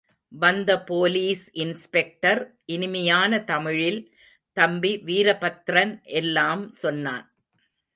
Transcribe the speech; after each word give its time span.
வந்த 0.31 0.83
police 0.83 1.43
inspector 1.53 2.41
இனிமையான 2.65 3.41
தமிழில், 3.43 4.01
தம்பி 4.57 5.01
வீரபத்ரன் 5.05 5.93
எல்லாம் 6.03 6.71
சொன்னான். 6.71 7.25